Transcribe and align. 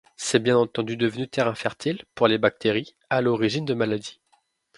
C'est 0.17 0.39
bien 0.41 0.57
entendu 0.57 0.97
devenu 0.97 1.27
terrain 1.27 1.53
fertile 1.53 2.03
pour 2.15 2.27
les 2.27 2.39
bactéries, 2.39 2.95
à 3.11 3.21
l'origine 3.21 3.65
de 3.65 3.75
maladies. 3.75 4.19